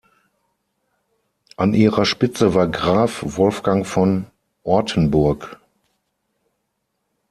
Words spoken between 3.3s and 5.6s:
Wolfgang von Ortenburg.